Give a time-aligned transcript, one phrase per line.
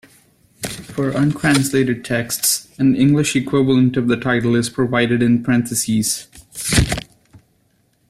[0.95, 6.27] For untranslated texts, an English equivalent of the title is provided in parentheses.